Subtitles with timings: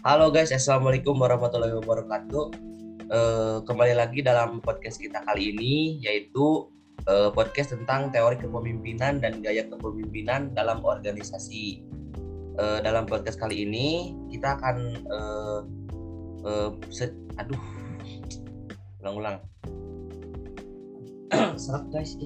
[0.00, 2.44] Halo guys, assalamualaikum warahmatullahi wabarakatuh.
[3.12, 6.72] Uh, kembali lagi dalam podcast kita kali ini, yaitu
[7.04, 11.84] uh, podcast tentang teori kepemimpinan dan gaya kepemimpinan dalam organisasi.
[12.56, 15.60] Uh, dalam podcast kali ini kita akan, uh,
[16.48, 16.72] uh,
[17.36, 17.62] aduh,
[19.04, 19.36] ulang-ulang.
[21.60, 22.16] Serap guys.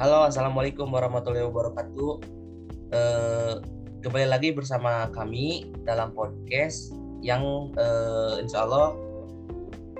[0.00, 2.12] Halo, assalamualaikum warahmatullahi wabarakatuh.
[2.88, 3.60] Uh,
[4.00, 8.96] kembali lagi bersama kami dalam podcast yang uh, insya Allah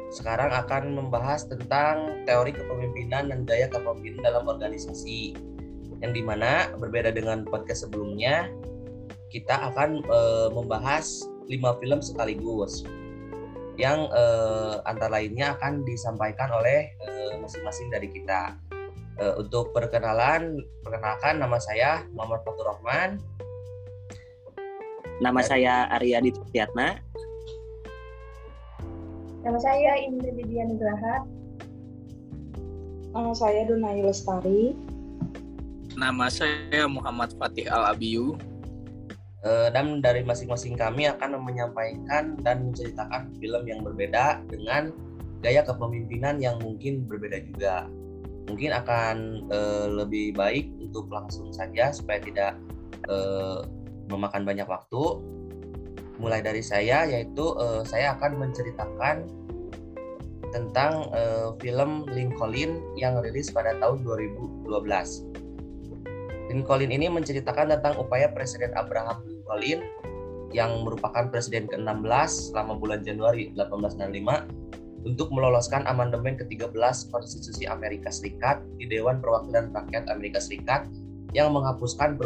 [0.09, 5.37] sekarang akan membahas tentang teori kepemimpinan dan gaya kepemimpinan dalam organisasi.
[6.01, 8.49] Yang di mana berbeda dengan podcast sebelumnya,
[9.29, 12.89] kita akan uh, membahas lima film sekaligus
[13.77, 16.89] yang uh, antara lainnya akan disampaikan oleh
[17.45, 18.57] masing-masing uh, dari kita.
[19.21, 23.21] Uh, untuk perkenalan, perkenalkan nama saya Muhammad Fatur Rahman.
[25.21, 26.97] Nama saya Arya Ditiyatna.
[29.45, 30.73] Nama saya Indra Didian.
[33.13, 34.73] Nama saya Dunai Lestari.
[36.01, 38.41] Nama saya Muhammad Fatih Al Abiyu.
[39.45, 44.97] Uh, dan dari masing-masing kami akan menyampaikan dan menceritakan film yang berbeda dengan
[45.45, 47.85] gaya kepemimpinan yang mungkin berbeda juga
[48.51, 52.59] mungkin akan uh, lebih baik untuk langsung saja supaya tidak
[53.07, 53.63] uh,
[54.11, 55.23] memakan banyak waktu.
[56.21, 59.25] Mulai dari saya yaitu uh, saya akan menceritakan
[60.51, 64.67] tentang uh, film Lincoln yang rilis pada tahun 2012.
[66.51, 69.23] Lincoln ini menceritakan tentang upaya Presiden Abraham
[69.63, 69.87] Lincoln
[70.51, 78.61] yang merupakan presiden ke-16 selama bulan Januari 1865 untuk meloloskan amandemen ke-13 Konstitusi Amerika Serikat
[78.77, 80.85] di Dewan Perwakilan Rakyat Amerika Serikat
[81.33, 82.19] yang menghapuskan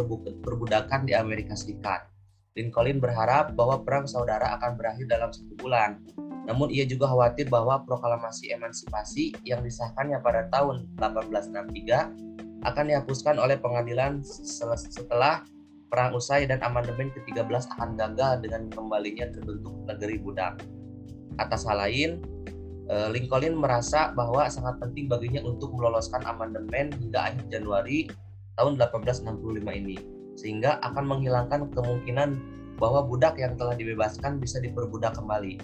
[0.43, 2.09] perbudakan di Amerika Serikat.
[2.55, 5.99] Lincoln berharap bahwa perang saudara akan berakhir dalam satu bulan.
[6.47, 13.59] Namun ia juga khawatir bahwa proklamasi emansipasi yang disahkannya pada tahun 1863 akan dihapuskan oleh
[13.59, 15.43] pengadilan setelah
[15.91, 20.63] perang usai dan amandemen ke-13 akan gagal dengan kembalinya terbentuk negeri budak.
[21.43, 22.23] Atas hal lain,
[22.85, 28.13] Lincoln merasa bahwa sangat penting baginya untuk meloloskan amandemen hingga akhir Januari
[28.61, 29.97] tahun 1865 ini,
[30.37, 32.37] sehingga akan menghilangkan kemungkinan
[32.77, 35.57] bahwa budak yang telah dibebaskan bisa diperbudak kembali.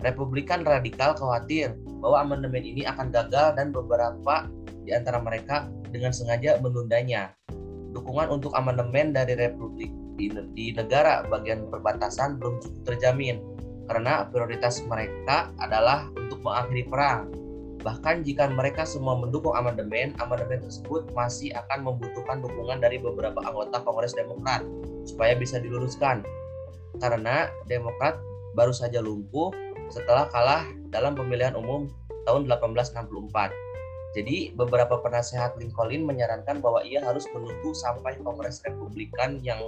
[0.00, 4.48] Republikan radikal khawatir bahwa amandemen ini akan gagal dan beberapa
[4.86, 7.34] di antara mereka dengan sengaja menundanya.
[7.90, 13.42] Dukungan untuk amandemen dari Republik di, di negara bagian perbatasan belum cukup terjamin
[13.88, 17.30] karena prioritas mereka adalah untuk mengakhiri perang.
[17.80, 23.80] Bahkan jika mereka semua mendukung amandemen, amandemen tersebut masih akan membutuhkan dukungan dari beberapa anggota
[23.80, 24.60] Kongres Demokrat
[25.08, 26.20] supaya bisa diluruskan.
[27.00, 28.20] Karena Demokrat
[28.52, 29.48] baru saja lumpuh
[29.88, 31.88] setelah kalah dalam pemilihan umum
[32.28, 33.70] tahun 1864.
[34.10, 39.62] Jadi beberapa penasehat Lincoln menyarankan bahwa ia harus menunggu sampai Kongres Republikan yang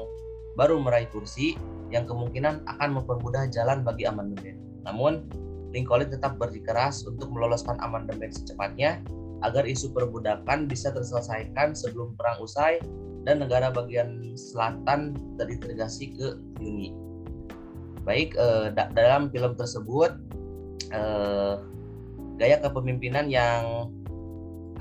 [0.57, 1.57] baru meraih kursi
[1.93, 4.57] yang kemungkinan akan mempermudah jalan bagi amandemen.
[4.85, 5.29] Namun,
[5.73, 9.01] Lincoln tetap bersikeras untuk meloloskan amandemen secepatnya
[9.43, 12.79] agar isu perbudakan bisa terselesaikan sebelum perang usai
[13.25, 16.27] dan negara bagian selatan terintegrasi ke
[16.61, 16.93] Uni.
[18.03, 20.13] Baik, eh, dalam film tersebut
[20.91, 21.55] eh,
[22.37, 23.89] gaya kepemimpinan yang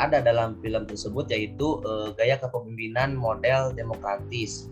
[0.01, 4.71] ada dalam film tersebut yaitu eh, gaya kepemimpinan model demokratis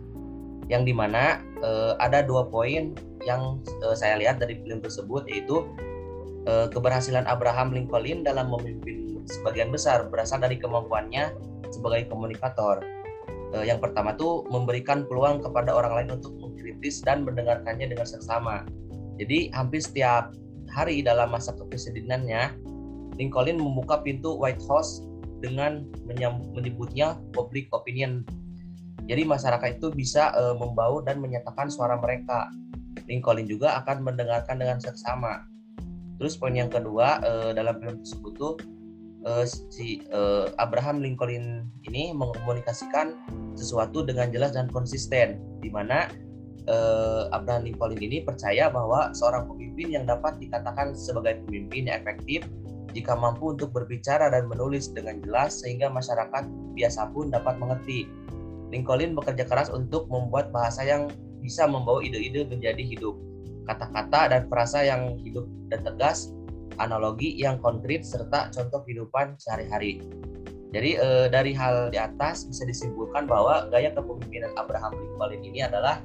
[0.69, 2.93] yang di mana uh, ada dua poin
[3.25, 5.65] yang uh, saya lihat dari film tersebut yaitu
[6.45, 11.33] uh, keberhasilan Abraham Lincoln dalam memimpin sebagian besar berasal dari kemampuannya
[11.73, 12.81] sebagai komunikator.
[13.49, 18.65] Uh, yang pertama tuh memberikan peluang kepada orang lain untuk mengkritis dan mendengarkannya dengan seksama.
[19.17, 20.31] Jadi hampir setiap
[20.69, 22.53] hari dalam masa kepresidenannya,
[23.17, 25.01] Lincoln membuka pintu White House
[25.41, 25.89] dengan
[26.53, 28.21] menyebutnya public opinion
[29.09, 32.53] jadi masyarakat itu bisa uh, membaur dan menyatakan suara mereka.
[33.09, 35.49] Lincoln juga akan mendengarkan dengan seksama.
[36.21, 38.53] Terus poin yang kedua uh, dalam film tersebut tuh
[39.25, 43.17] uh, si uh, Abraham Lincoln ini mengkomunikasikan
[43.57, 46.11] sesuatu dengan jelas dan konsisten, di mana
[46.69, 52.45] uh, Abraham Lincoln ini percaya bahwa seorang pemimpin yang dapat dikatakan sebagai pemimpin yang efektif
[52.93, 56.45] jika mampu untuk berbicara dan menulis dengan jelas sehingga masyarakat
[56.77, 58.09] biasa pun dapat mengerti
[58.69, 61.09] Lincoln bekerja keras untuk membuat bahasa yang
[61.41, 63.17] bisa membawa ide-ide menjadi hidup.
[63.65, 66.33] Kata-kata dan frasa yang hidup dan tegas,
[66.81, 70.01] analogi yang konkret, serta contoh kehidupan sehari-hari.
[70.69, 76.01] Jadi eh, dari hal di atas bisa disimpulkan bahwa gaya kepemimpinan Abraham Lincoln ini adalah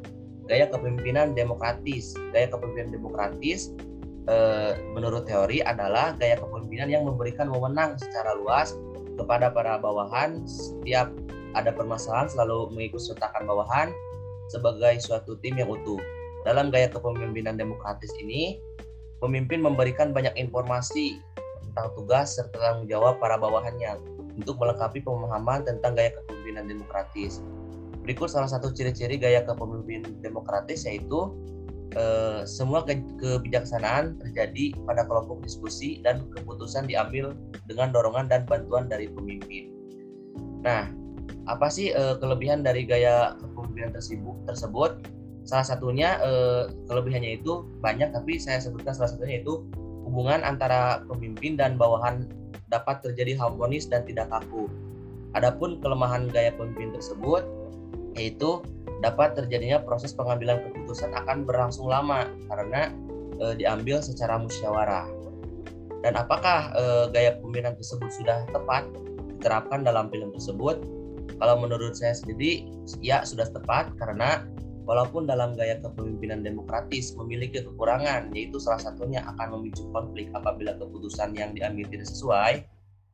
[0.48, 2.16] gaya kepemimpinan demokratis.
[2.32, 3.76] Gaya kepemimpinan demokratis
[4.28, 8.72] eh, menurut teori adalah gaya kepemimpinan yang memberikan wewenang secara luas
[9.20, 11.12] kepada para bawahan setiap
[11.54, 13.88] ada permasalahan selalu mengikut sertakan bawahan
[14.52, 15.98] sebagai suatu tim yang utuh.
[16.44, 18.60] Dalam gaya kepemimpinan demokratis ini,
[19.22, 21.16] pemimpin memberikan banyak informasi
[21.64, 23.96] tentang tugas serta tanggung jawab para bawahannya
[24.36, 27.40] untuk melengkapi pemahaman tentang gaya kepemimpinan demokratis.
[28.04, 31.32] Berikut salah satu ciri-ciri gaya kepemimpinan demokratis yaitu
[31.96, 37.32] eh, semua ke kebijaksanaan terjadi pada kelompok diskusi dan keputusan diambil
[37.64, 39.72] dengan dorongan dan bantuan dari pemimpin.
[40.60, 40.92] Nah,
[41.44, 44.36] apa sih eh, kelebihan dari gaya kepemimpinan tersebut?
[44.48, 44.90] tersebut?
[45.44, 49.64] Salah satunya eh, kelebihannya itu banyak, tapi saya sebutkan salah satunya itu
[50.04, 52.28] hubungan antara pemimpin dan bawahan
[52.68, 54.68] dapat terjadi harmonis dan tidak kaku.
[55.34, 57.42] Adapun kelemahan gaya pemimpin tersebut
[58.14, 58.62] yaitu
[59.02, 62.94] dapat terjadinya proses pengambilan keputusan akan berlangsung lama karena
[63.42, 65.10] e, diambil secara musyawarah.
[66.06, 68.86] Dan apakah e, gaya pemimpinan tersebut sudah tepat
[69.34, 70.78] diterapkan dalam film tersebut?
[71.40, 72.68] Kalau menurut saya sendiri,
[73.02, 74.44] ya sudah tepat karena
[74.84, 81.32] walaupun dalam gaya kepemimpinan demokratis memiliki kekurangan, yaitu salah satunya akan memicu konflik apabila keputusan
[81.34, 82.54] yang diambil tidak sesuai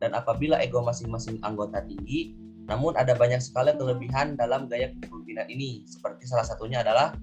[0.02, 2.34] dan apabila ego masing-masing anggota tinggi,
[2.66, 7.14] namun ada banyak sekali kelebihan dalam gaya kepemimpinan ini, seperti salah satunya adalah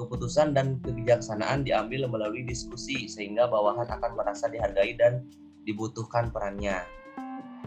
[0.00, 5.28] keputusan dan kebijaksanaan diambil melalui diskusi sehingga bawahan akan merasa dihargai dan
[5.68, 6.80] dibutuhkan perannya.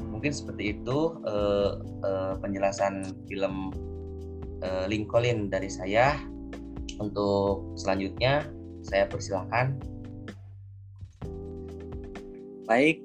[0.01, 1.71] Mungkin seperti itu eh,
[2.05, 3.69] eh, penjelasan film
[4.63, 6.17] uh, Lincoln dari saya.
[7.01, 8.45] Untuk selanjutnya
[8.85, 9.75] saya persilahkan.
[12.69, 13.03] Baik,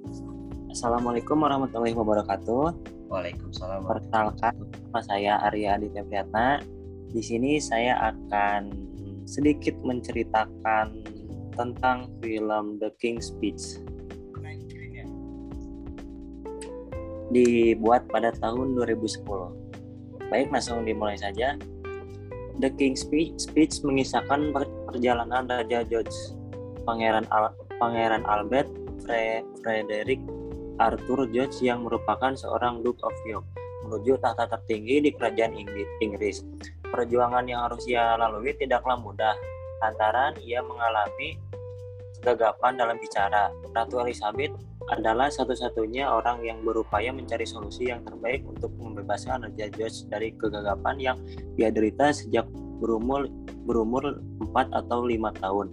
[0.69, 2.77] Assalamualaikum warahmatullahi wabarakatuh.
[3.09, 3.89] Waalaikumsalam.
[3.89, 4.55] Perkenalkan,
[4.87, 6.61] nama saya Arya Aditya Priyatna.
[7.09, 8.69] Di sini saya akan
[9.25, 11.03] sedikit menceritakan
[11.57, 13.81] tentang film The King's Speech.
[17.29, 19.25] Dibuat pada tahun 2010
[20.29, 21.57] Baik, langsung dimulai saja.
[22.61, 24.53] The King's Speech, Speech mengisahkan
[24.91, 26.13] perjalanan Raja George,
[26.85, 28.69] Pangeran Al Pangeran Albert
[29.07, 30.21] Fre Frederick
[30.83, 33.47] Arthur George yang merupakan seorang Duke of York
[33.87, 35.57] menuju tahta tertinggi di kerajaan
[36.03, 36.45] Inggris.
[36.85, 39.33] Perjuangan yang harus ia lalui tidaklah mudah,
[39.81, 41.41] lantaran ia mengalami
[42.21, 43.49] kegagapan dalam bicara.
[43.73, 44.53] Ratu Elizabeth
[44.89, 50.97] adalah satu-satunya orang yang berupaya mencari solusi yang terbaik untuk membebaskan Raja George dari kegagapan
[50.97, 51.17] yang
[51.61, 52.49] ia derita sejak
[52.79, 53.29] berumur
[53.69, 55.67] berumur 4 atau 5 tahun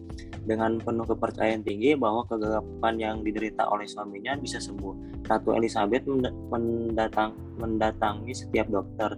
[0.46, 5.26] dengan penuh kepercayaan tinggi bahwa kegagapan yang diderita oleh suaminya bisa sembuh.
[5.26, 6.06] Ratu Elizabeth
[6.54, 9.18] mendatang, mendatangi setiap dokter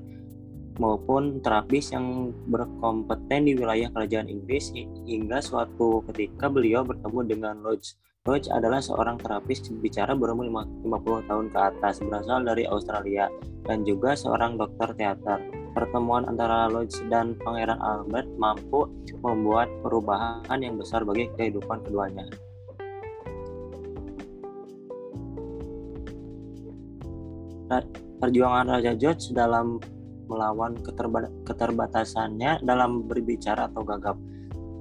[0.78, 4.72] maupun terapis yang berkompeten di wilayah kerajaan Inggris
[5.10, 7.98] hingga suatu ketika beliau bertemu dengan Lodge
[8.28, 10.52] Roach adalah seorang terapis bicara berumur
[10.84, 13.32] 50 tahun ke atas, berasal dari Australia,
[13.64, 15.40] dan juga seorang dokter teater.
[15.72, 18.92] Pertemuan antara Lodge dan Pangeran Albert mampu
[19.24, 22.28] membuat perubahan yang besar bagi kehidupan keduanya.
[28.18, 29.80] Perjuangan Raja George dalam
[30.28, 30.76] melawan
[31.48, 34.20] keterbatasannya dalam berbicara atau gagap.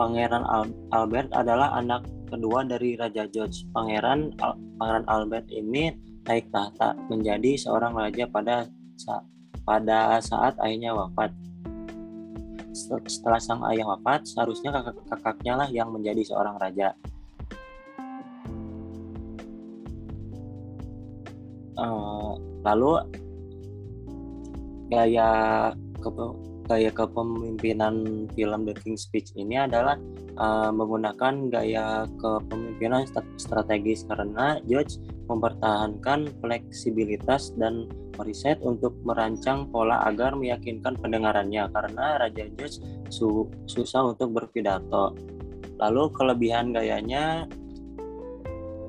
[0.01, 0.43] Pangeran
[0.91, 3.65] Albert adalah anak kedua dari Raja George.
[3.71, 5.95] Pangeran Al Pangeran Albert ini
[6.27, 8.67] naik tahta menjadi seorang raja pada
[8.99, 9.23] sa
[9.63, 11.31] pada saat ayahnya wafat.
[13.09, 16.93] Setelah sang ayah wafat, seharusnya kakak-kakaknya lah yang menjadi seorang raja.
[21.77, 23.01] Uh, lalu
[24.89, 25.73] gaya
[26.67, 29.95] gaya kepemimpinan film The King's Speech ini adalah
[30.37, 33.07] uh, menggunakan gaya kepemimpinan
[33.39, 34.99] strategis karena George
[35.31, 37.87] mempertahankan fleksibilitas dan
[38.19, 42.83] meriset untuk merancang pola agar meyakinkan pendengarannya karena Raja George
[43.15, 45.15] su susah untuk berpidato.
[45.79, 47.47] Lalu kelebihan gayanya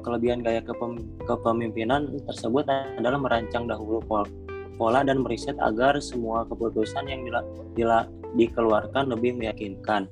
[0.02, 4.47] kelebihan gaya kepem kepemimpinan tersebut adalah merancang dahulu pola
[4.78, 7.42] dan meriset agar semua keputusan yang dila,
[7.74, 8.00] dila,
[8.38, 10.06] dikeluarkan lebih meyakinkan.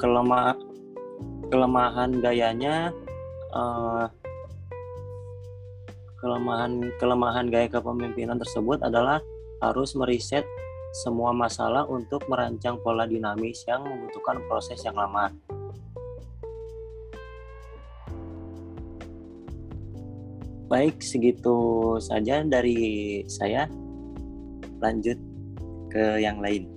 [0.00, 0.56] Kelemah,
[1.52, 2.92] kelemahan gayanya
[3.52, 4.08] uh,
[6.18, 9.22] kelemahan kelemahan gaya kepemimpinan tersebut adalah
[9.62, 10.46] harus meriset
[11.04, 15.30] semua masalah untuk merancang pola dinamis yang membutuhkan proses yang lama.
[20.68, 23.64] Baik, segitu saja dari saya.
[24.84, 25.16] Lanjut
[25.88, 26.68] ke yang lain.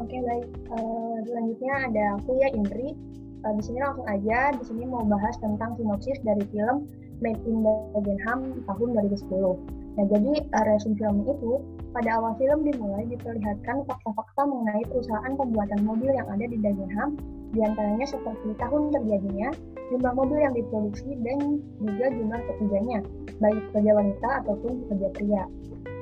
[0.00, 1.20] Oke baik, uh,
[1.60, 2.96] ada aku ya Indri.
[3.44, 6.88] Uh, di sini langsung aja, di sini mau bahas tentang sinopsis dari film
[7.20, 10.00] Made in Dagenham tahun 2010.
[10.00, 11.52] Nah jadi uh, resume film itu
[11.90, 17.18] pada awal film dimulai diperlihatkan fakta-fakta mengenai perusahaan pembuatan mobil yang ada di Dagenham,
[17.50, 19.50] di antaranya seperti tahun terjadinya,
[19.90, 22.98] jumlah mobil yang diproduksi, dan juga jumlah pekerjanya,
[23.42, 25.44] baik pekerja wanita ataupun pekerja pria.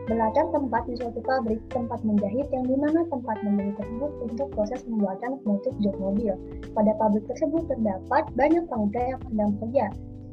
[0.09, 4.81] Belajar tempat di suatu pabrik tempat menjahit yang di mana tempat membeli tersebut untuk proses
[4.89, 6.33] pembuatan motif jok mobil.
[6.73, 9.87] Pada pabrik tersebut terdapat banyak wanita yang sedang bekerja.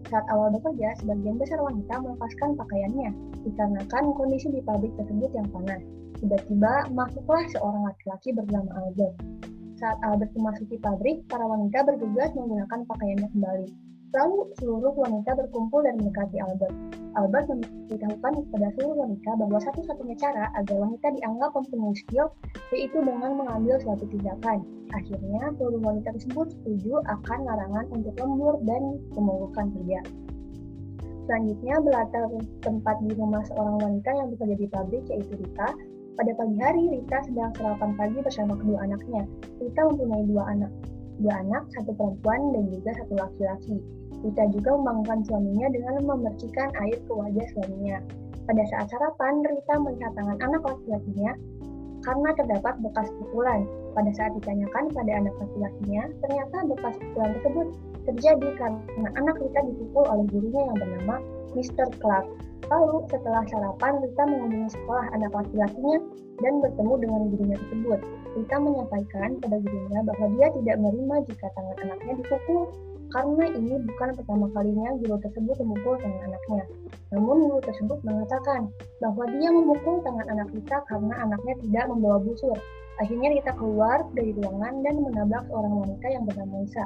[0.05, 3.09] Saat awal bekerja, sebagian besar wanita melepaskan pakaiannya
[3.41, 5.81] dikarenakan kondisi di pabrik tersebut yang panas.
[6.21, 9.17] Tiba-tiba masuklah seorang laki-laki bernama Albert.
[9.75, 13.67] Saat Albert memasuki pabrik, para wanita bergegas menggunakan pakaiannya kembali.
[14.15, 16.72] Lalu seluruh wanita berkumpul dan mendekati Albert.
[17.19, 22.31] Albert memberitahukan kepada seluruh wanita bahwa satu-satunya cara agar wanita dianggap mempunyai skill
[22.72, 24.63] yaitu dengan mengambil suatu tindakan.
[24.95, 30.00] Akhirnya, seluruh wanita tersebut setuju akan larangan untuk lembur dan pemogokan kerja.
[31.27, 32.24] Selanjutnya, belatar
[32.63, 35.75] tempat di rumah seorang wanita yang bekerja di pabrik yaitu Rita.
[36.15, 39.27] Pada pagi hari, Rita sedang sarapan pagi bersama kedua anaknya.
[39.60, 40.72] Rita mempunyai dua anak,
[41.19, 43.84] dua anak, satu perempuan dan juga satu laki-laki.
[44.25, 48.01] Rita juga membangunkan suaminya dengan memercikan air ke wajah suaminya.
[48.50, 51.38] Pada saat sarapan, Rita melihat tangan anak laki-lakinya
[52.01, 53.70] karena terdapat bekas pukulan.
[53.94, 57.67] Pada saat ditanyakan pada anak laki-lakinya, ternyata bekas pukulan tersebut
[58.10, 61.15] terjadi karena anak Rita dipukul oleh gurunya yang bernama
[61.53, 61.88] Mr.
[62.01, 62.25] Clark.
[62.65, 65.98] Lalu setelah sarapan, Rita mengunjungi sekolah anak laki-lakinya
[66.41, 68.00] dan bertemu dengan gurunya tersebut.
[68.41, 72.74] Rita menyampaikan pada gurunya bahwa dia tidak menerima jika tangan anaknya dipukul
[73.15, 76.63] karena ini bukan pertama kalinya guru tersebut memukul tangan anaknya.
[77.15, 78.67] Namun guru tersebut mengatakan
[79.00, 82.60] bahwa dia memukul tangan anak Rita karena anaknya tidak membawa busur.
[83.00, 86.86] Akhirnya Rita keluar dari ruangan dan menabrak seorang wanita yang bernama Lisa.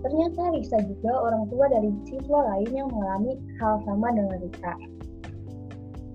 [0.00, 4.72] Ternyata Risa juga orang tua dari siswa lain yang mengalami hal sama dengan Rita.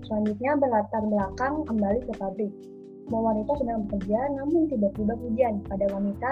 [0.10, 2.54] Selanjutnya berlatar belakang kembali ke pabrik.
[3.06, 5.62] Semua wanita sedang bekerja, namun tiba-tiba hujan.
[5.70, 6.32] Pada wanita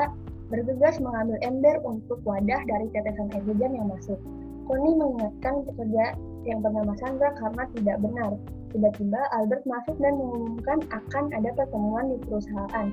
[0.49, 4.17] bergegas mengambil ember untuk wadah dari tetesan air hujan yang masuk.
[4.65, 6.13] Koni mengingatkan pekerja
[6.45, 8.31] yang bernama Sandra karena tidak benar.
[8.69, 12.87] Tiba-tiba Albert masuk dan mengumumkan akan ada pertemuan di perusahaan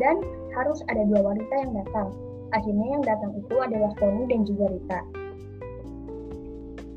[0.00, 0.16] dan
[0.56, 2.08] harus ada dua wanita yang datang.
[2.56, 5.00] Akhirnya yang datang itu adalah Koni dan juga Rita.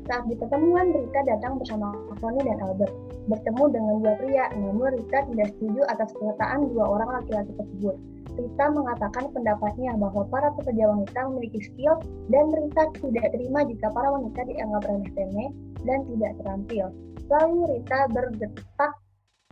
[0.08, 2.92] Saat di pertemuan, Rita datang bersama Koni dan Albert.
[3.28, 7.96] Bertemu dengan dua pria, namun Rita tidak setuju atas pernyataan dua orang laki-laki tersebut.
[8.32, 12.00] Rita mengatakan pendapatnya bahwa para pekerja wanita memiliki skill
[12.32, 15.50] dan Rita tidak terima jika para wanita dianggap remeh-temeh
[15.84, 16.86] dan tidak terampil.
[17.28, 18.92] Lalu Rita bergetak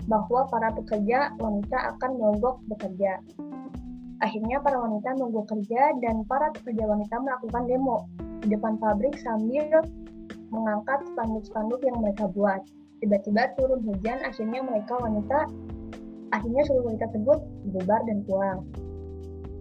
[0.09, 3.21] bahwa para pekerja wanita akan mogok bekerja.
[4.21, 8.09] Akhirnya para wanita mogok kerja dan para pekerja wanita melakukan demo
[8.41, 9.85] di depan pabrik sambil
[10.53, 12.61] mengangkat spanduk-spanduk yang mereka buat.
[13.01, 15.49] Tiba-tiba turun hujan, akhirnya mereka wanita
[16.31, 17.39] akhirnya seluruh wanita tersebut
[17.75, 18.61] bubar dan pulang.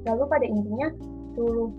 [0.07, 0.87] Lalu pada intinya
[1.35, 1.69] seluruh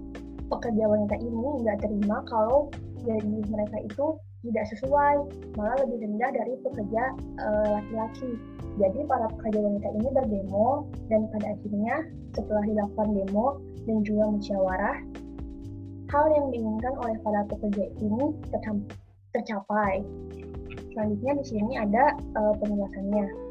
[0.51, 2.69] pekerja wanita ini nggak terima kalau
[3.07, 4.07] gaji mereka itu
[4.41, 5.17] tidak sesuai,
[5.57, 8.31] malah lebih rendah dari pekerja eh, laki-laki.
[8.33, 11.97] Uh, Jadi para pekerja wanita ini berdemo dan pada akhirnya
[12.33, 14.97] setelah dilakukan demo dan juga musyawarah,
[16.09, 18.25] hal yang diinginkan oleh para pekerja ini
[19.37, 20.01] tercapai.
[20.97, 23.50] Selanjutnya di sini ada uh, penjelasannya.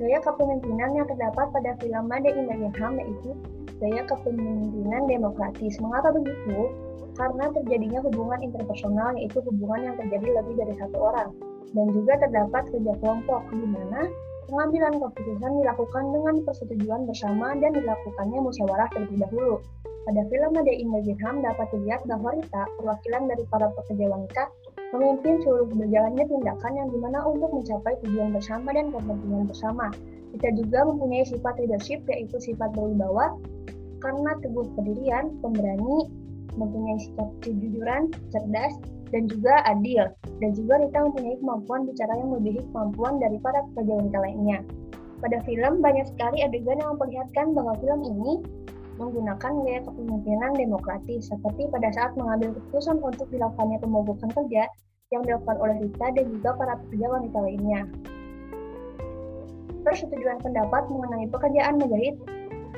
[0.00, 3.36] Gaya kepemimpinan yang terdapat pada film Made in Ham yaitu
[3.84, 5.76] gaya kepemimpinan demokratis.
[5.76, 6.72] Mengapa begitu?
[7.20, 11.36] Karena terjadinya hubungan interpersonal yaitu hubungan yang terjadi lebih dari satu orang
[11.76, 14.08] dan juga terdapat kerja kelompok di mana
[14.50, 19.60] pengambilan keputusan dilakukan dengan persetujuan bersama dan dilakukannya musyawarah terlebih dahulu.
[20.08, 20.88] Pada film Made in
[21.22, 24.42] Ham dapat dilihat bahwa Rita, perwakilan dari para pekerja wanita,
[24.90, 29.86] memimpin seluruh berjalannya tindakan yang di mana untuk mencapai tujuan bersama dan kepentingan bersama.
[30.30, 33.38] Kita juga mempunyai sifat leadership yaitu sifat berwibawa
[34.00, 36.08] karena teguh pendirian, pemberani,
[36.56, 38.74] mempunyai sikap kejujuran, cerdas,
[39.10, 40.10] dan juga adil.
[40.40, 44.58] Dan juga Rita mempunyai kemampuan bicara yang melebihi kemampuan dari para pekerja lainnya.
[45.20, 48.32] Pada film, banyak sekali adegan yang memperlihatkan bahwa film ini
[49.00, 54.68] menggunakan gaya kepemimpinan demokratis, seperti pada saat mengambil keputusan untuk dilakukannya pemogokan kerja
[55.10, 57.80] yang dilakukan oleh Rita dan juga para pekerja wanita lainnya.
[59.80, 62.20] Persetujuan pendapat mengenai pekerjaan menjahit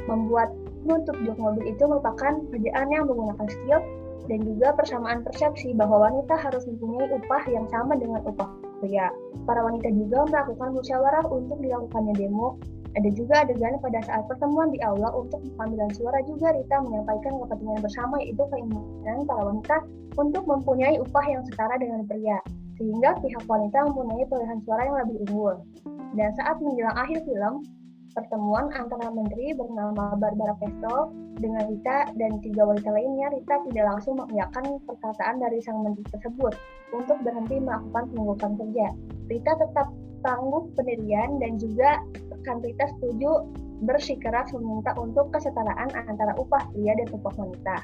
[0.07, 3.81] membuat Menutup jok mobil itu merupakan pekerjaan yang menggunakan skill
[4.27, 8.51] dan juga persamaan persepsi bahwa wanita harus mempunyai upah yang sama dengan upah
[8.83, 9.15] pria.
[9.47, 12.59] Para wanita juga melakukan musyawarah untuk dilakukannya demo.
[12.93, 17.81] Ada juga adegan pada saat pertemuan di aula untuk pengambilan suara juga Rita menyampaikan kepentingan
[17.81, 19.77] bersama yaitu keinginan para wanita
[20.21, 22.37] untuk mempunyai upah yang setara dengan pria,
[22.77, 25.57] sehingga pihak wanita mempunyai pilihan suara yang lebih unggul.
[26.13, 27.65] Dan saat menjelang akhir film,
[28.13, 34.21] pertemuan antara menteri bernama Barbara Pesto dengan Rita dan tiga wanita lainnya, Rita tidak langsung
[34.21, 36.53] mengiyakan perkataan dari sang menteri tersebut
[36.93, 38.87] untuk berhenti melakukan penunggukan kerja.
[39.33, 39.89] Rita tetap
[40.23, 43.51] tangguh pendirian dan juga rekan Rita setuju
[43.83, 47.77] bersikeras meminta untuk kesetaraan antara upah pria dan upah wanita.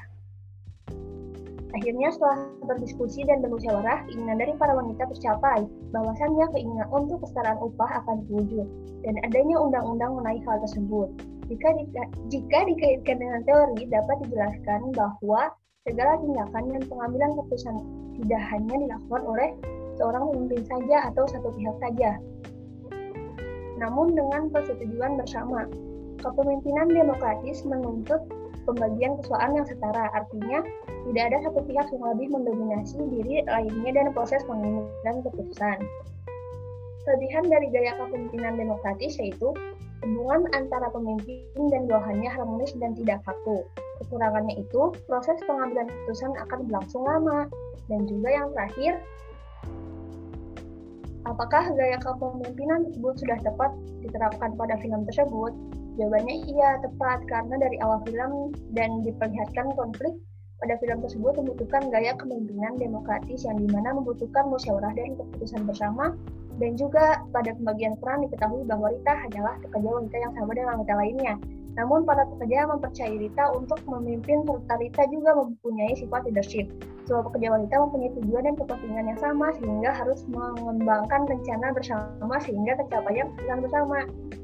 [1.77, 8.01] Akhirnya setelah berdiskusi dan bermusyawarah, keinginan dari para wanita tercapai, bahwasannya keinginan untuk kesetaraan upah
[8.01, 8.65] akan diwujud,
[9.05, 11.13] dan adanya undang-undang mengenai hal tersebut.
[11.45, 11.69] Jika,
[12.33, 15.53] jika dikaitkan dengan teori, dapat dijelaskan bahwa
[15.85, 17.75] segala tindakan dan pengambilan keputusan
[18.17, 19.49] tidak hanya dilakukan oleh
[19.99, 22.15] seorang pemimpin saja atau satu pihak saja,
[23.79, 25.67] namun dengan persetujuan bersama.
[26.19, 28.19] Kepemimpinan demokratis menuntut
[28.67, 30.59] pembagian kekuasaan yang setara, artinya
[31.07, 35.79] tidak ada satu pihak yang lebih mendominasi diri lainnya dan proses pengambilan keputusan.
[37.07, 39.55] Kelebihan dari gaya kepemimpinan demokratis yaitu
[40.03, 43.63] hubungan antara pemimpin dan bawahannya harmonis dan tidak kaku.
[44.03, 47.47] Kekurangannya itu, proses pengambilan keputusan akan berlangsung lama.
[47.87, 49.01] Dan juga yang terakhir,
[51.29, 53.71] apakah gaya kepemimpinan tersebut sudah tepat
[54.01, 55.53] diterapkan pada film tersebut?
[56.01, 60.15] Jawabannya iya, tepat, karena dari awal film dan diperlihatkan konflik
[60.59, 66.11] pada film tersebut membutuhkan gaya kepemimpinan demokratis yang di mana membutuhkan musyawarah dan keputusan bersama
[66.59, 70.93] dan juga pada pembagian peran diketahui bahwa Rita hanyalah pekerja wanita yang sama dengan wanita
[70.99, 71.33] lainnya.
[71.77, 76.69] Namun para pekerja mempercayai Rita untuk memimpin serta Rita juga mempunyai sifat leadership.
[77.09, 82.77] Semua pekerja wanita mempunyai tujuan dan kepentingan yang sama sehingga harus mengembangkan rencana bersama sehingga
[82.85, 83.97] tercapai keputusan bersama.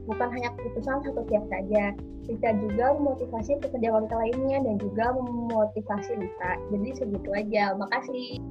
[0.05, 1.93] Bukan hanya keputusan satu pihak saja.
[2.25, 6.51] Rita juga memotivasi pekerja wanita lainnya dan juga memotivasi Rita.
[6.73, 7.77] Jadi segitu aja.
[7.77, 8.41] Makasih.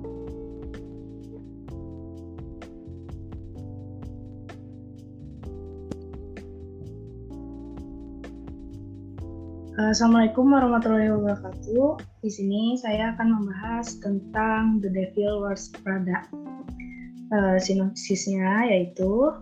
[9.74, 11.98] Assalamualaikum warahmatullahi wabarakatuh.
[12.22, 16.30] Di sini saya akan membahas tentang The Devil Wears Prada.
[17.34, 19.34] Uh, sinopsisnya yaitu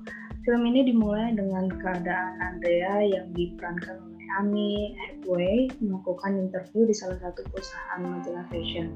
[0.49, 7.21] film ini dimulai dengan keadaan Andrea yang diperankan oleh Annie Hathaway melakukan interview di salah
[7.21, 8.89] satu perusahaan majalah fashion.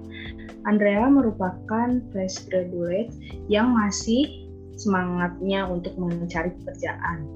[0.64, 3.12] Andrea merupakan fresh graduate
[3.52, 4.48] yang masih
[4.80, 7.28] semangatnya untuk mencari pekerjaan.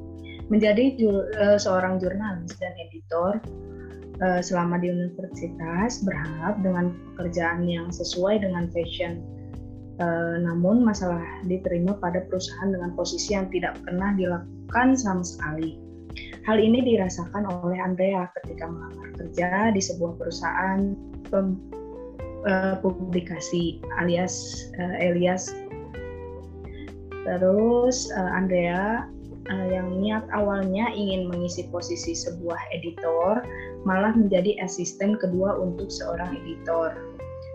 [0.48, 0.96] Menjadi
[1.36, 3.36] uh, seorang jurnalis dan editor,
[4.20, 9.24] uh, selama di universitas berharap dengan pekerjaan yang sesuai dengan fashion.
[10.00, 15.76] Uh, namun masalah diterima pada perusahaan dengan posisi yang tidak pernah dilakukan sama sekali.
[16.48, 20.96] Hal ini dirasakan oleh Andrea ketika melamar kerja di sebuah perusahaan
[21.28, 21.60] pem,
[22.48, 25.52] uh, publikasi alias uh, Elias.
[27.28, 29.04] Terus uh, Andrea
[29.50, 33.42] yang niat awalnya ingin mengisi posisi sebuah editor
[33.88, 36.94] malah menjadi asisten kedua untuk seorang editor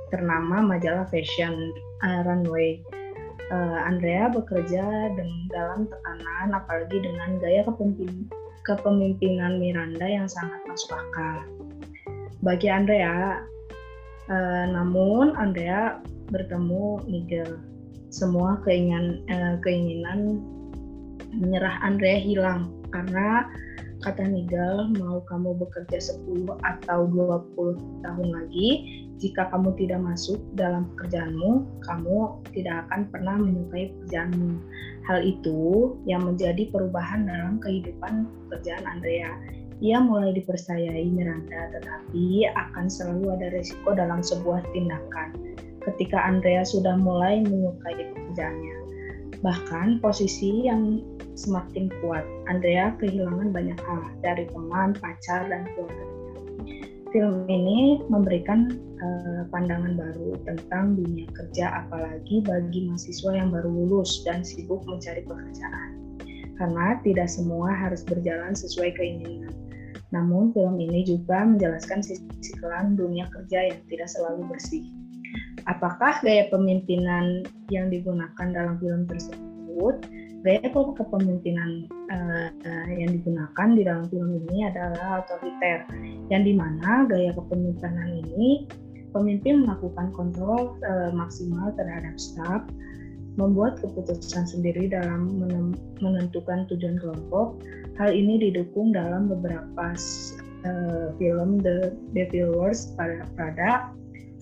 [0.09, 1.73] ternama majalah fashion
[2.05, 2.81] uh, Runway.
[3.53, 5.13] Uh, Andrea bekerja
[5.53, 8.25] dalam tekanan apalagi dengan gaya kepemimpin,
[8.65, 11.45] kepemimpinan Miranda yang sangat masuk akal.
[12.41, 13.45] Bagi Andrea,
[14.33, 16.01] uh, namun Andrea
[16.33, 17.61] bertemu Nigel.
[18.09, 20.41] Semua keinginan, uh, keinginan
[21.38, 23.45] menyerah Andrea hilang karena
[24.06, 28.70] kata Nigel mau kamu bekerja 10 atau 20 tahun lagi
[29.18, 34.62] jika kamu tidak masuk dalam pekerjaanmu kamu tidak akan pernah menyukai pekerjaanmu.
[35.10, 39.34] Hal itu yang menjadi perubahan dalam kehidupan pekerjaan Andrea.
[39.82, 45.34] Ia mulai dipercayai Miranda tetapi akan selalu ada resiko dalam sebuah tindakan.
[45.82, 48.85] Ketika Andrea sudah mulai menyukai pekerjaannya
[49.43, 51.04] bahkan posisi yang
[51.36, 52.24] semakin kuat.
[52.48, 56.06] Andrea kehilangan banyak hal dari teman, pacar, dan keluarga.
[57.15, 64.24] Film ini memberikan uh, pandangan baru tentang dunia kerja, apalagi bagi mahasiswa yang baru lulus
[64.28, 66.19] dan sibuk mencari pekerjaan.
[66.56, 69.52] Karena tidak semua harus berjalan sesuai keinginan.
[70.12, 75.05] Namun, film ini juga menjelaskan sisi kelam dunia kerja yang tidak selalu bersih.
[75.65, 77.41] Apakah gaya pemimpinan
[77.74, 80.06] yang digunakan dalam film tersebut
[80.45, 85.89] gaya kepemimpinan uh, uh, yang digunakan di dalam film ini adalah otoriter,
[86.30, 88.69] yang di mana gaya kepemimpinan ini
[89.10, 92.62] pemimpin melakukan kontrol uh, maksimal terhadap staf,
[93.41, 95.34] membuat keputusan sendiri dalam
[95.98, 97.58] menentukan tujuan kelompok.
[97.98, 99.98] Hal ini didukung dalam beberapa
[100.67, 102.93] uh, film The Devil Wears
[103.34, 103.89] Prada.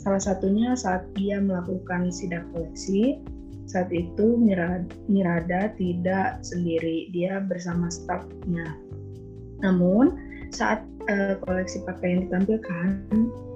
[0.03, 3.23] Salah satunya saat ia melakukan sidak koleksi.
[3.63, 8.75] Saat itu Mirada, Mirada tidak sendiri, dia bersama stafnya.
[9.63, 10.19] Namun
[10.51, 12.99] saat uh, koleksi pakaian ditampilkan,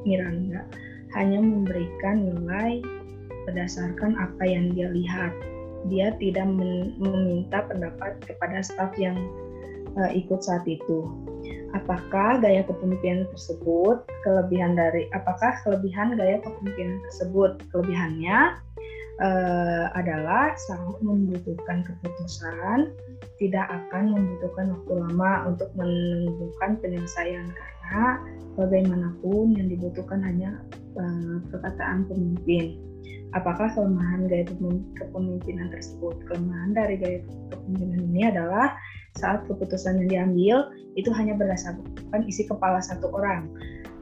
[0.07, 0.63] Miranda
[1.19, 2.79] hanya memberikan nilai
[3.43, 5.36] berdasarkan apa yang dia lihat.
[5.91, 6.47] Dia tidak
[6.95, 9.19] meminta pendapat kepada staf yang
[9.99, 11.26] uh, ikut saat itu.
[11.75, 17.60] Apakah gaya kepemimpinan tersebut kelebihan dari apakah kelebihan gaya kepemimpinan tersebut?
[17.73, 18.56] Kelebihannya
[19.19, 22.93] uh, adalah sangat membutuhkan keputusan,
[23.38, 28.21] tidak akan membutuhkan waktu lama untuk menemukan penyelesaian karena
[28.58, 30.58] bagaimanapun yang dibutuhkan hanya
[30.97, 32.82] uh, perkataan pemimpin
[33.36, 34.45] apakah kelemahan gaya
[34.95, 36.15] kepemimpinan tersebut.
[36.32, 37.19] Kelemahan dari gaya
[37.52, 38.78] kepemimpinan ini adalah
[39.17, 40.56] saat keputusan yang diambil
[40.95, 43.50] itu hanya berdasarkan isi kepala satu orang.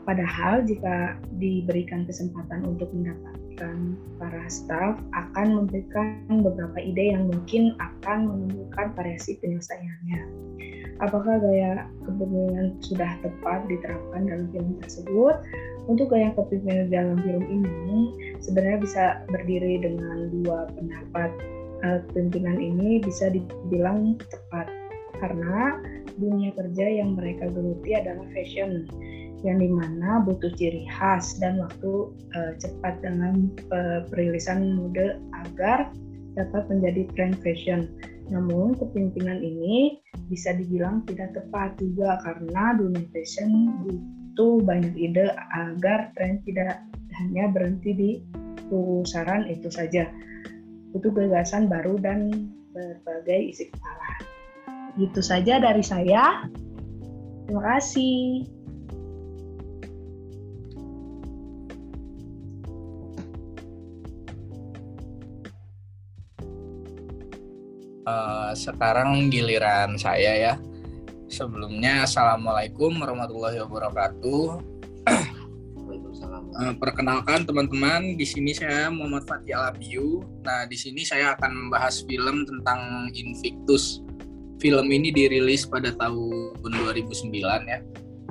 [0.06, 8.30] Padahal jika diberikan kesempatan untuk mendapatkan para staf akan memberikan beberapa ide yang mungkin akan
[8.30, 10.22] menimbulkan variasi penyelesaiannya.
[11.04, 15.42] Apakah gaya kepemimpinan sudah tepat diterapkan dalam film tersebut?
[15.90, 18.00] Untuk gaya kepemimpinan dalam film ini
[18.40, 21.34] sebenarnya bisa berdiri dengan dua pendapat.
[21.84, 24.72] Uh, pimpinan ini bisa dibilang tepat
[25.20, 25.76] karena
[26.16, 28.88] dunia kerja yang mereka geluti adalah fashion
[29.46, 35.94] yang di mana butuh ciri khas dan waktu uh, cepat dalam uh, perilisan mode agar
[36.34, 37.88] dapat menjadi tren fashion.
[38.34, 40.02] Namun kepemimpinan ini
[40.34, 46.82] bisa dibilang tidak tepat juga karena dunia fashion butuh banyak ide agar tren tidak
[47.22, 48.12] hanya berhenti di
[48.68, 50.10] pusaran itu saja.
[50.92, 54.10] Butuh gagasan baru dan berbagai isi kepala.
[54.98, 56.50] Itu saja dari saya.
[57.46, 58.55] Terima kasih.
[68.06, 70.54] Uh, sekarang giliran saya ya.
[71.26, 74.62] Sebelumnya, Assalamualaikum warahmatullahi wabarakatuh.
[76.56, 80.22] Uh, perkenalkan teman-teman, di sini saya Muhammad Fatih Alabiu.
[80.46, 84.06] Nah, di sini saya akan membahas film tentang Invictus.
[84.62, 87.34] Film ini dirilis pada tahun 2009
[87.66, 87.82] ya.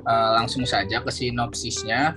[0.07, 2.15] Uh, langsung saja ke sinopsisnya.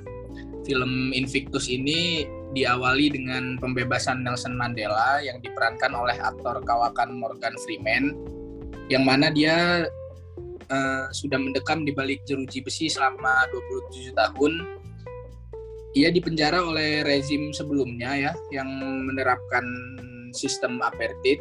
[0.62, 2.23] Film Invictus ini
[2.56, 8.16] diawali dengan pembebasan Nelson Mandela yang diperankan oleh aktor kawakan Morgan Freeman
[8.88, 9.84] yang mana dia
[10.72, 13.44] uh, sudah mendekam di balik jeruji besi selama
[13.92, 14.52] 27 tahun.
[15.96, 18.68] Ia dipenjara oleh rezim sebelumnya ya yang
[19.08, 19.64] menerapkan
[20.37, 21.40] sistem apartheid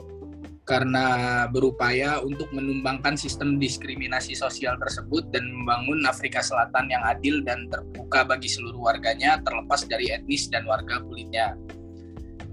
[0.68, 7.72] karena berupaya untuk menumbangkan sistem diskriminasi sosial tersebut dan membangun Afrika Selatan yang adil dan
[7.72, 11.56] terbuka bagi seluruh warganya terlepas dari etnis dan warga kulitnya.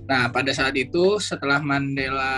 [0.07, 2.31] Nah, pada saat itu setelah Mandela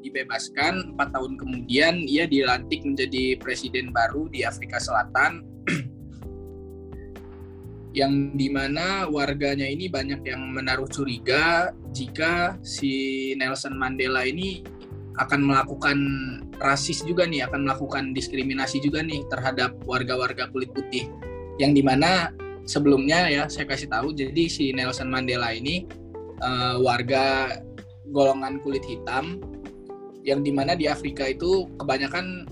[0.00, 5.44] dibebaskan, empat tahun kemudian ia dilantik menjadi presiden baru di Afrika Selatan,
[7.98, 14.77] yang di mana warganya ini banyak yang menaruh curiga jika si Nelson Mandela ini
[15.18, 15.98] akan melakukan
[16.62, 21.10] rasis juga nih, akan melakukan diskriminasi juga nih terhadap warga-warga kulit putih,
[21.58, 22.30] yang di mana
[22.64, 25.86] sebelumnya ya saya kasih tahu, jadi si Nelson Mandela ini
[26.42, 27.58] uh, warga
[28.14, 29.42] golongan kulit hitam
[30.24, 32.48] yang di mana di Afrika itu kebanyakan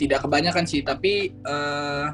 [0.00, 2.08] tidak kebanyakan sih tapi uh,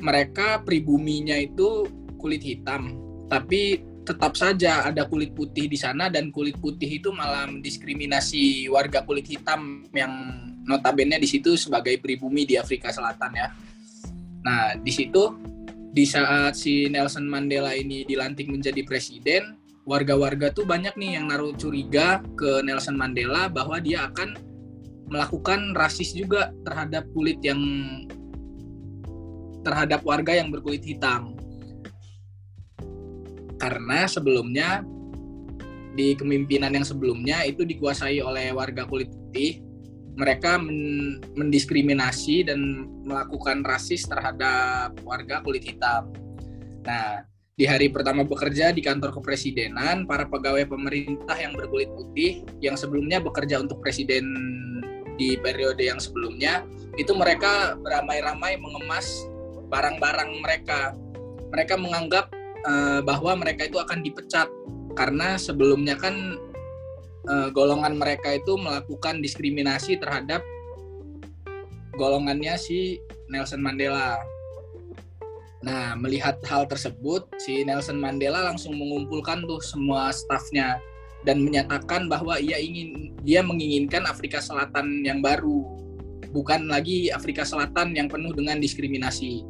[0.00, 1.86] mereka pribuminya itu
[2.18, 2.96] kulit hitam.
[3.30, 9.04] Tapi tetap saja ada kulit putih di sana dan kulit putih itu malah mendiskriminasi warga
[9.04, 10.12] kulit hitam yang
[10.64, 13.48] notabene di situ sebagai pribumi di Afrika Selatan ya.
[14.40, 15.36] Nah, di situ
[15.90, 21.52] di saat si Nelson Mandela ini dilantik menjadi presiden, warga-warga tuh banyak nih yang naruh
[21.58, 24.38] curiga ke Nelson Mandela bahwa dia akan
[25.10, 27.58] melakukan rasis juga terhadap kulit yang
[29.66, 31.39] terhadap warga yang berkulit hitam.
[33.60, 34.80] Karena sebelumnya
[35.92, 39.60] di kepemimpinan yang sebelumnya itu dikuasai oleh warga kulit putih
[40.18, 40.58] mereka
[41.38, 46.10] mendiskriminasi dan melakukan rasis terhadap warga kulit hitam.
[46.84, 52.74] Nah, di hari pertama bekerja di kantor kepresidenan, para pegawai pemerintah yang berkulit putih yang
[52.74, 54.24] sebelumnya bekerja untuk presiden
[55.20, 56.64] di periode yang sebelumnya,
[56.96, 59.28] itu mereka beramai-ramai mengemas
[59.68, 60.96] barang-barang mereka.
[61.52, 62.32] Mereka menganggap
[62.66, 64.48] uh, bahwa mereka itu akan dipecat
[64.98, 66.36] karena sebelumnya kan
[67.30, 70.42] uh, golongan mereka itu melakukan diskriminasi terhadap
[71.94, 72.98] golongannya si
[73.30, 74.18] Nelson Mandela
[75.60, 80.80] Nah, melihat hal tersebut, si Nelson Mandela langsung mengumpulkan tuh semua stafnya
[81.28, 85.60] dan menyatakan bahwa ia ingin dia menginginkan Afrika Selatan yang baru,
[86.32, 89.44] bukan lagi Afrika Selatan yang penuh dengan diskriminasi.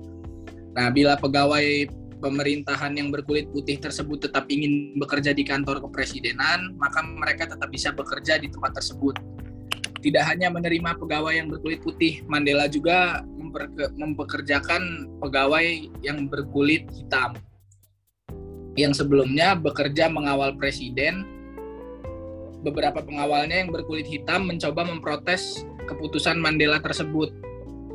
[0.74, 1.86] Nah, bila pegawai
[2.20, 7.90] pemerintahan yang berkulit putih tersebut tetap ingin bekerja di kantor kepresidenan, maka mereka tetap bisa
[7.90, 9.16] bekerja di tempat tersebut.
[10.00, 13.24] Tidak hanya menerima pegawai yang berkulit putih, Mandela juga
[13.96, 15.66] mempekerjakan pegawai
[16.00, 17.36] yang berkulit hitam.
[18.78, 21.26] Yang sebelumnya bekerja mengawal presiden
[22.60, 27.32] beberapa pengawalnya yang berkulit hitam mencoba memprotes keputusan Mandela tersebut.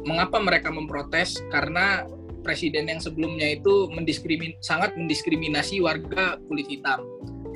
[0.06, 1.42] Mengapa mereka memprotes?
[1.50, 2.06] Karena
[2.46, 7.02] presiden yang sebelumnya itu mendiskrimin sangat mendiskriminasi warga kulit hitam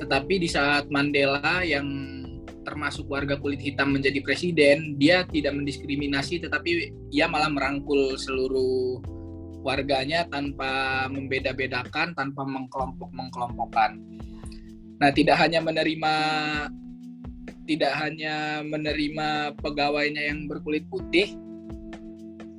[0.00, 1.86] tetapi di saat Mandela yang
[2.64, 9.00] termasuk warga kulit hitam menjadi presiden, dia tidak mendiskriminasi tetapi ia malah merangkul seluruh
[9.60, 14.00] warganya tanpa membeda-bedakan, tanpa mengkelompok-mengkelompokkan.
[15.00, 16.14] Nah, tidak hanya menerima
[17.68, 21.36] tidak hanya menerima pegawainya yang berkulit putih,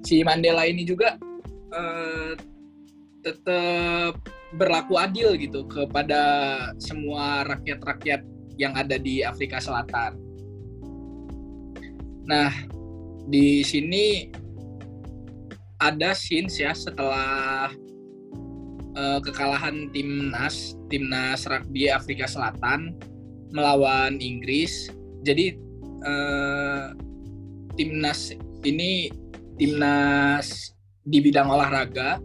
[0.06, 1.18] si Mandela ini juga
[1.72, 2.34] eh,
[3.22, 4.18] tetap
[4.58, 6.22] berlaku adil gitu kepada
[6.82, 8.22] semua rakyat-rakyat
[8.60, 10.20] yang ada di Afrika Selatan.
[12.28, 12.52] Nah,
[13.32, 14.30] di sini
[15.82, 17.74] ada scenes ya setelah
[18.94, 22.94] uh, kekalahan timnas timnas rugby Afrika Selatan
[23.56, 24.92] melawan Inggris.
[25.24, 25.58] Jadi
[26.06, 26.94] uh,
[27.80, 28.36] timnas
[28.68, 29.10] ini
[29.58, 32.22] timnas di bidang olahraga.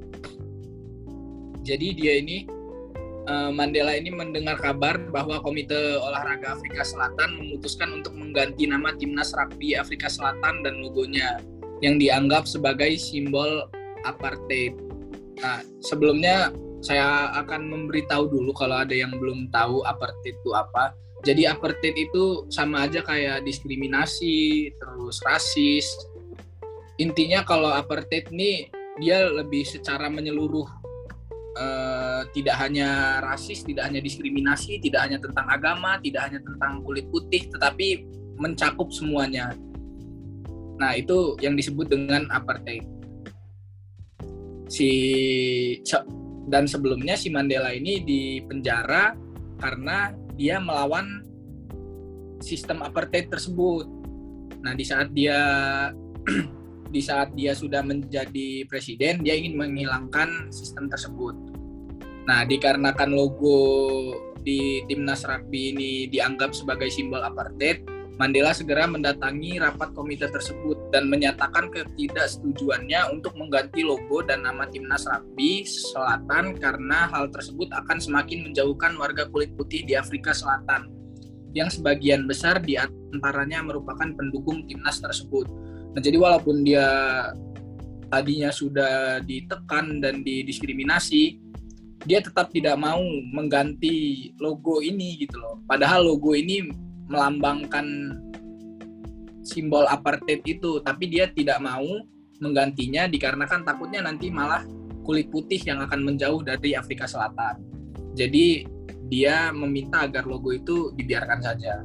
[1.66, 2.56] Jadi dia ini
[3.26, 9.34] Eh, Mandela ini mendengar kabar bahwa Komite Olahraga Afrika Selatan memutuskan untuk mengganti nama timnas
[9.34, 11.42] rugby Afrika Selatan dan logonya
[11.82, 13.66] yang dianggap sebagai simbol
[14.06, 14.78] apartheid.
[15.42, 16.54] Nah, sebelumnya
[16.86, 20.94] saya akan memberitahu dulu kalau ada yang belum tahu apartheid itu apa.
[21.26, 25.90] Jadi apartheid itu sama aja kayak diskriminasi, terus rasis.
[26.96, 30.64] Intinya kalau apartheid ini dia lebih secara menyeluruh
[31.56, 37.04] uh, tidak hanya rasis, tidak hanya diskriminasi, tidak hanya tentang agama, tidak hanya tentang kulit
[37.12, 38.08] putih, tetapi
[38.40, 39.52] mencakup semuanya.
[40.76, 42.84] Nah, itu yang disebut dengan apartheid.
[44.68, 44.90] Si
[46.46, 49.14] dan sebelumnya si Mandela ini dipenjara
[49.58, 51.24] karena dia melawan
[52.44, 53.88] sistem apartheid tersebut.
[54.60, 55.38] Nah, di saat dia
[56.96, 61.36] di saat dia sudah menjadi presiden, dia ingin menghilangkan sistem tersebut.
[62.24, 63.60] Nah, dikarenakan logo
[64.40, 67.84] di timnas rugby ini dianggap sebagai simbol apartheid,
[68.16, 75.04] Mandela segera mendatangi rapat komite tersebut dan menyatakan ketidaksetujuannya untuk mengganti logo dan nama timnas
[75.04, 80.88] rugby Selatan karena hal tersebut akan semakin menjauhkan warga kulit putih di Afrika Selatan
[81.52, 85.65] yang sebagian besar di antaranya merupakan pendukung timnas tersebut.
[85.96, 86.84] Nah, jadi walaupun dia
[88.12, 91.40] tadinya sudah ditekan dan didiskriminasi,
[92.04, 93.00] dia tetap tidak mau
[93.32, 95.56] mengganti logo ini gitu loh.
[95.64, 96.68] Padahal logo ini
[97.08, 98.12] melambangkan
[99.40, 101.88] simbol apartheid itu, tapi dia tidak mau
[102.44, 104.68] menggantinya dikarenakan takutnya nanti malah
[105.00, 107.64] kulit putih yang akan menjauh dari Afrika Selatan.
[108.12, 108.68] Jadi
[109.08, 111.80] dia meminta agar logo itu dibiarkan saja.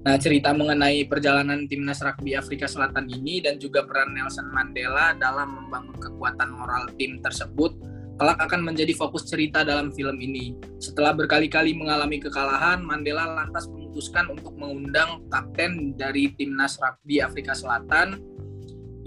[0.00, 5.60] Nah, cerita mengenai perjalanan timnas rugby Afrika Selatan ini dan juga peran Nelson Mandela dalam
[5.60, 7.76] membangun kekuatan moral tim tersebut
[8.20, 10.52] kelak akan menjadi fokus cerita dalam film ini.
[10.76, 18.20] Setelah berkali-kali mengalami kekalahan, Mandela lantas memutuskan untuk mengundang kapten dari timnas rugby Afrika Selatan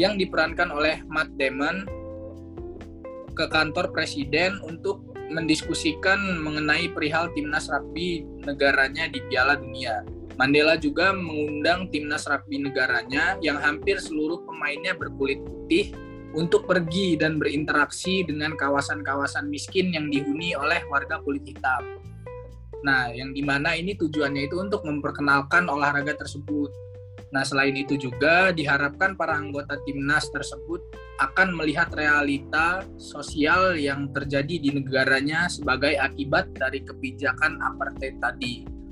[0.01, 1.85] yang diperankan oleh Matt Damon
[3.37, 10.01] ke kantor presiden untuk mendiskusikan mengenai perihal timnas rugby negaranya di Piala Dunia.
[10.33, 15.93] Mandela juga mengundang timnas rugby negaranya yang hampir seluruh pemainnya berkulit putih
[16.33, 22.01] untuk pergi dan berinteraksi dengan kawasan-kawasan miskin yang dihuni oleh warga kulit hitam.
[22.83, 26.73] Nah, yang di mana ini tujuannya itu untuk memperkenalkan olahraga tersebut.
[27.31, 30.81] Nah, selain itu juga diharapkan para anggota timnas tersebut
[31.21, 38.82] akan melihat realita sosial yang terjadi di negaranya sebagai akibat dari kebijakan apartheid tadi.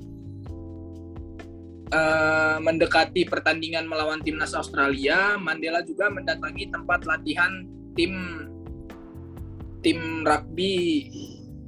[1.92, 8.16] Uh, mendekati pertandingan melawan timnas Australia, Mandela juga mendatangi tempat latihan tim
[9.84, 11.12] tim rugby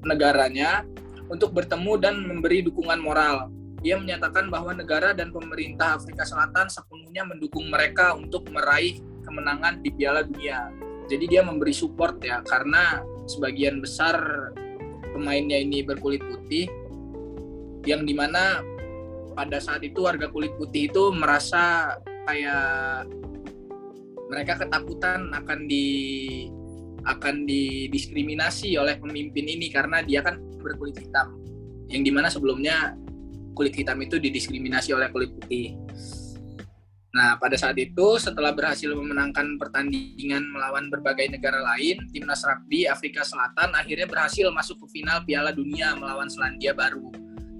[0.00, 0.88] negaranya
[1.28, 3.52] untuk bertemu dan memberi dukungan moral.
[3.84, 8.96] Dia menyatakan bahwa negara dan pemerintah Afrika Selatan sepenuhnya mendukung mereka untuk meraih
[9.28, 10.72] kemenangan di Piala Dunia.
[11.04, 14.16] Jadi dia memberi support ya karena sebagian besar
[15.12, 16.64] pemainnya ini berkulit putih
[17.84, 18.64] yang di mana
[19.34, 21.94] pada saat itu warga kulit putih itu merasa
[22.24, 23.10] kayak
[24.30, 25.86] mereka ketakutan akan di
[27.04, 31.36] akan didiskriminasi oleh pemimpin ini karena dia kan berkulit hitam
[31.92, 32.96] yang di mana sebelumnya
[33.52, 35.76] kulit hitam itu didiskriminasi oleh kulit putih.
[37.14, 43.22] Nah, pada saat itu setelah berhasil memenangkan pertandingan melawan berbagai negara lain, timnas rugby Afrika
[43.22, 47.14] Selatan akhirnya berhasil masuk ke final Piala Dunia melawan Selandia Baru.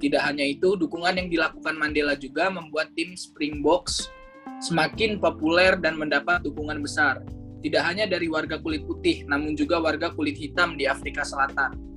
[0.04, 4.12] Tidak hanya itu, dukungan yang dilakukan Mandela juga membuat tim Springboks
[4.60, 7.24] semakin populer dan mendapat dukungan besar.
[7.64, 11.94] Tidak hanya dari warga kulit putih, namun juga warga kulit hitam di Afrika Selatan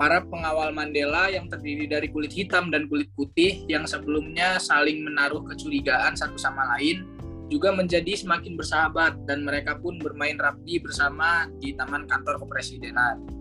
[0.00, 5.44] para pengawal Mandela yang terdiri dari kulit hitam dan kulit putih yang sebelumnya saling menaruh
[5.44, 7.04] kecurigaan satu sama lain
[7.52, 13.39] juga menjadi semakin bersahabat dan mereka pun bermain rapi bersama di taman kantor kepresidenan.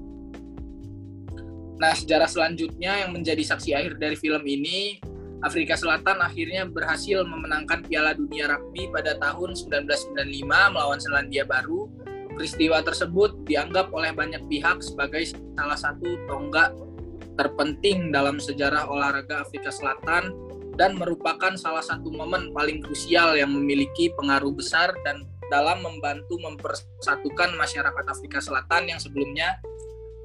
[1.79, 4.99] Nah, sejarah selanjutnya yang menjadi saksi akhir dari film ini,
[5.39, 11.87] Afrika Selatan akhirnya berhasil memenangkan Piala Dunia Rugby pada tahun 1995 melawan Selandia Baru.
[12.35, 16.75] Peristiwa tersebut dianggap oleh banyak pihak sebagai salah satu tonggak
[17.39, 20.35] terpenting dalam sejarah olahraga Afrika Selatan
[20.75, 27.55] dan merupakan salah satu momen paling krusial yang memiliki pengaruh besar dan dalam membantu mempersatukan
[27.55, 29.59] masyarakat Afrika Selatan yang sebelumnya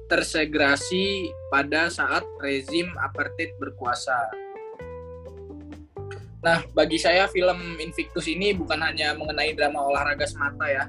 [0.05, 4.15] tersegrasi pada saat rezim apartheid berkuasa.
[6.45, 10.85] Nah, bagi saya film Invictus ini bukan hanya mengenai drama olahraga semata ya,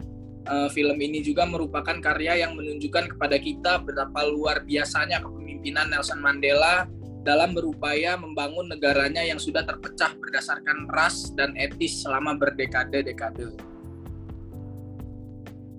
[0.53, 6.21] uh, film ini juga merupakan karya yang menunjukkan kepada kita betapa luar biasanya kepemimpinan Nelson
[6.21, 6.85] Mandela
[7.27, 13.51] dalam berupaya membangun negaranya yang sudah terpecah berdasarkan ras dan etis selama berdekade-dekade.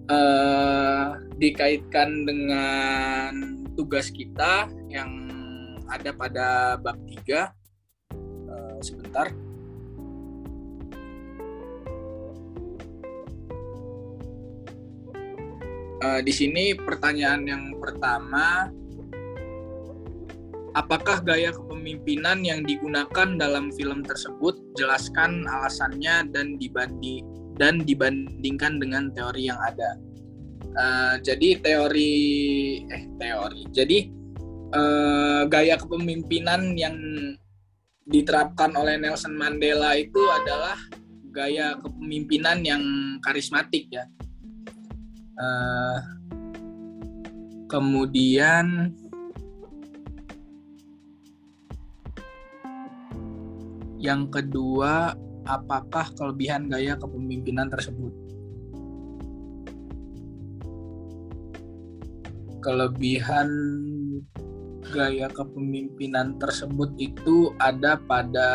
[0.08, 3.32] Uh, dikaitkan dengan
[3.76, 5.28] tugas kita yang
[5.92, 6.48] ada pada
[6.80, 9.28] bab 3 uh, eh, sebentar.
[16.00, 18.72] Uh, di sini pertanyaan yang pertama
[20.78, 27.26] apakah gaya kepemimpinan yang digunakan dalam film tersebut jelaskan alasannya dan dibanding
[27.58, 29.98] dan dibandingkan dengan teori yang ada.
[30.78, 32.14] Uh, jadi teori
[32.86, 33.62] eh teori.
[33.74, 33.98] Jadi
[34.78, 36.96] uh, gaya kepemimpinan yang
[38.08, 40.78] diterapkan oleh Nelson Mandela itu adalah
[41.34, 42.84] gaya kepemimpinan yang
[43.26, 44.06] karismatik ya.
[45.38, 45.98] Uh,
[47.70, 48.96] kemudian
[53.98, 58.12] yang kedua apakah kelebihan gaya kepemimpinan tersebut?
[62.60, 63.50] Kelebihan
[64.92, 68.50] gaya kepemimpinan tersebut itu ada pada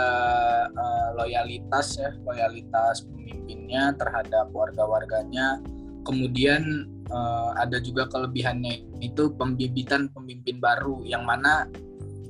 [0.72, 5.60] uh, loyalitas ya loyalitas pemimpinnya terhadap warga-warganya.
[6.02, 11.68] Kemudian uh, ada juga kelebihannya itu pembibitan pemimpin baru yang mana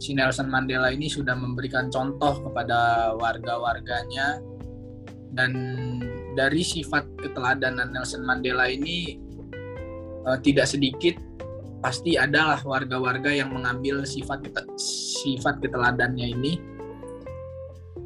[0.03, 4.43] si Nelson Mandela ini sudah memberikan contoh kepada warga-warganya
[5.33, 5.53] dan
[6.33, 9.21] dari sifat keteladanan Nelson Mandela ini
[10.25, 11.17] uh, tidak sedikit
[11.83, 14.47] pasti adalah warga-warga yang mengambil sifat
[14.79, 16.53] sifat keteladannya ini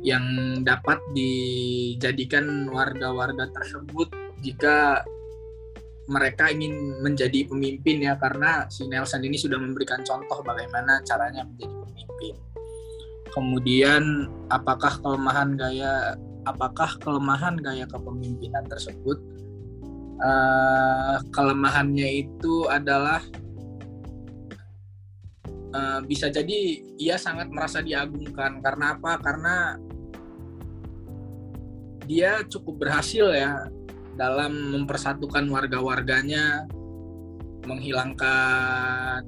[0.01, 0.25] yang
[0.63, 4.09] dapat dijadikan warga-warga tersebut
[4.41, 5.03] jika
[6.07, 11.75] mereka ingin menjadi pemimpin ya karena si Nelson ini sudah memberikan contoh bagaimana caranya menjadi
[11.75, 12.35] pemimpin.
[13.35, 14.03] Kemudian
[14.49, 16.15] apakah kelemahan gaya
[16.47, 19.19] apakah kelemahan gaya kepemimpinan tersebut
[20.23, 23.21] uh, kelemahannya itu adalah
[25.75, 29.19] uh, bisa jadi ia sangat merasa diagungkan karena apa?
[29.21, 29.57] Karena
[32.07, 33.67] dia cukup berhasil ya
[34.17, 36.65] dalam mempersatukan warga-warganya,
[37.67, 39.27] menghilangkan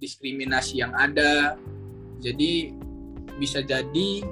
[0.00, 1.54] diskriminasi yang ada.
[2.18, 2.74] Jadi
[3.38, 4.26] bisa jadi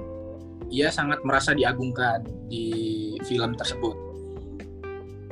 [0.71, 3.95] ia sangat merasa diagungkan di film tersebut.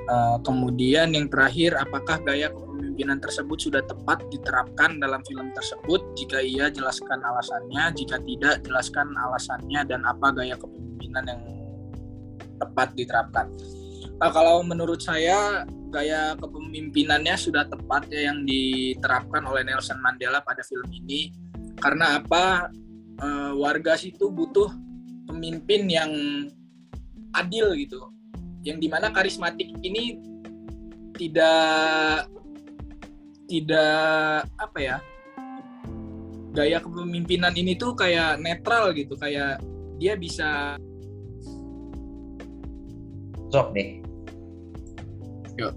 [0.06, 6.14] Uh, kemudian yang terakhir, apakah gaya kepemimpinan tersebut sudah tepat diterapkan dalam film tersebut?
[6.14, 7.90] Jika iya, jelaskan alasannya.
[7.98, 11.42] Jika tidak, jelaskan alasannya dan apa gaya kepemimpinan yang
[12.62, 13.50] tepat diterapkan.
[14.16, 20.64] Nah, kalau menurut saya gaya kepemimpinannya sudah tepat ya yang diterapkan oleh Nelson Mandela pada
[20.64, 21.32] film ini.
[21.80, 22.72] Karena apa?
[23.16, 23.28] E,
[23.60, 24.72] warga situ butuh
[25.28, 26.12] pemimpin yang
[27.36, 28.10] adil gitu.
[28.66, 30.18] Yang di mana karismatik ini
[31.16, 32.28] tidak
[33.46, 34.98] tidak apa ya
[36.56, 39.14] gaya kepemimpinan ini tuh kayak netral gitu.
[39.20, 39.60] Kayak
[40.00, 40.80] dia bisa
[43.52, 44.06] sok nih
[45.56, 45.74] yuk.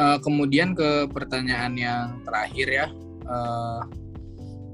[0.00, 2.86] Uh, kemudian ke pertanyaan yang terakhir ya.
[3.28, 3.84] Uh,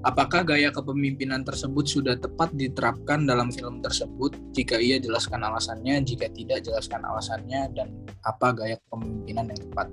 [0.07, 4.31] Apakah gaya kepemimpinan tersebut sudah tepat diterapkan dalam film tersebut?
[4.55, 5.99] Jika iya, jelaskan alasannya.
[6.07, 7.91] Jika tidak, jelaskan alasannya dan
[8.23, 9.87] apa gaya kepemimpinan yang tepat.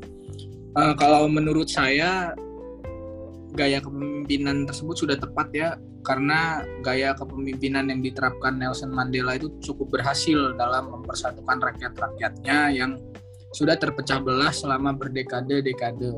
[0.77, 2.37] Uh, kalau menurut saya,
[3.57, 5.69] gaya kepemimpinan tersebut sudah tepat ya,
[6.05, 13.01] karena gaya kepemimpinan yang diterapkan Nelson Mandela itu cukup berhasil dalam mempersatukan rakyat-rakyatnya yang
[13.55, 16.13] sudah terpecah belah selama berdekade-dekade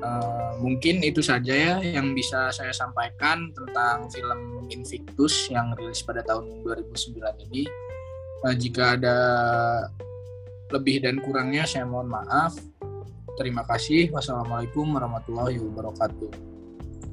[0.00, 6.24] Uh, mungkin itu saja ya yang bisa saya sampaikan tentang film Invictus yang rilis pada
[6.24, 7.20] tahun 2009
[7.52, 7.68] ini.
[8.40, 9.16] Uh, jika ada
[10.72, 12.56] lebih dan kurangnya saya mohon maaf.
[13.36, 14.08] Terima kasih.
[14.08, 16.32] Wassalamualaikum warahmatullahi wabarakatuh.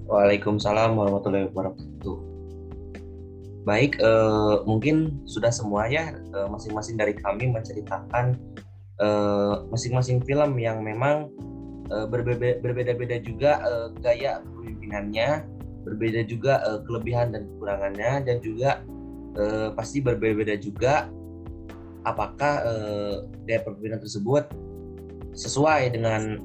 [0.08, 2.18] Waalaikumsalam warahmatullahi wabarakatuh.
[3.68, 6.16] Baik, uh, mungkin sudah semua ya
[6.48, 8.40] masing-masing dari kami menceritakan
[9.68, 11.28] masing-masing uh, film yang memang
[11.92, 15.46] uh, berbeda-beda juga uh, gaya kepemimpinannya,
[15.88, 18.84] berbeda juga uh, kelebihan dan kekurangannya dan juga
[19.78, 21.06] pasti berbeda-beda juga
[22.10, 23.16] apakah uh,
[23.46, 24.50] gaya kepemimpinan tersebut
[25.38, 26.42] sesuai dengan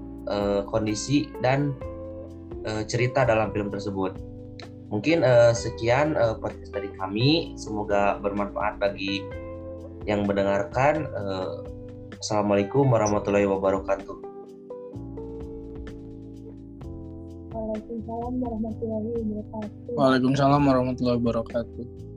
[0.68, 1.72] kondisi dan
[2.84, 4.12] cerita dalam film tersebut.
[4.92, 5.24] Mungkin
[5.56, 9.24] sekian uh, podcast dari kami, semoga bermanfaat bagi
[10.04, 11.08] yang mendengarkan.
[12.20, 14.31] Assalamualaikum warahmatullahi wabarakatuh.
[17.72, 19.96] Waalaikumsalam warahmatullahi wabarakatuh.
[19.96, 22.11] Waalaikumsalam warahmatullahi wabarakatuh.